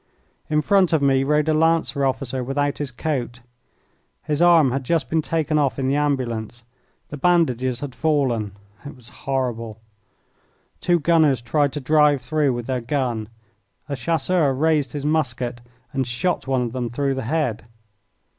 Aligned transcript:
In 0.49 0.61
front 0.61 0.93
of 0.93 1.01
me 1.03 1.23
rode 1.23 1.47
a 1.47 1.53
Lancer 1.53 2.03
officer 2.07 2.43
without 2.43 2.79
his 2.79 2.89
coat. 2.91 3.41
His 4.23 4.41
arm 4.41 4.71
had 4.71 4.83
just 4.83 5.11
been 5.11 5.21
taken 5.21 5.59
off 5.59 5.77
in 5.77 5.87
the 5.87 5.95
ambulance. 5.95 6.63
The 7.09 7.17
bandages 7.17 7.81
had 7.81 7.93
fallen. 7.93 8.53
It 8.83 8.95
was 8.95 9.09
horrible. 9.09 9.77
Two 10.79 10.99
gunners 10.99 11.39
tried 11.39 11.71
to 11.73 11.79
drive 11.79 12.19
through 12.19 12.51
with 12.53 12.65
their 12.65 12.81
gun. 12.81 13.29
A 13.87 13.95
Chasseur 13.95 14.51
raised 14.55 14.93
his 14.93 15.05
musket 15.05 15.61
and 15.93 16.07
shot 16.07 16.47
one 16.47 16.63
of 16.63 16.71
them 16.71 16.89
through 16.89 17.13
the 17.13 17.21
head. 17.25 17.65